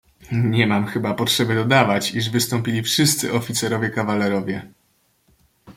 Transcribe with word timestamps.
"Nie 0.31 0.67
mam 0.67 0.85
chyba 0.85 1.13
potrzeby 1.13 1.55
dodawać, 1.55 2.13
iż 2.15 2.29
wystąpili 2.29 2.83
wszyscy 2.83 3.33
oficerowie 3.33 3.89
kawalerowie." 3.89 4.71